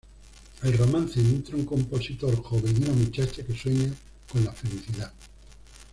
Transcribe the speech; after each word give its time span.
El 0.63 0.75
romance 0.79 1.19
entre 1.19 1.55
un 1.57 1.63
compositor 1.67 2.35
joven 2.41 2.75
y 2.75 2.85
una 2.85 2.93
muchacha 2.93 3.45
que 3.45 3.53
sueña 3.55 3.93
con 4.31 4.43
la 4.43 4.51
felicidad. 4.51 5.13